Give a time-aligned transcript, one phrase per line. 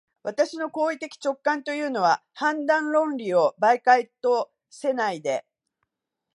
[0.23, 5.45] 私の行為的直観というのは、判断論理を媒介とせないで、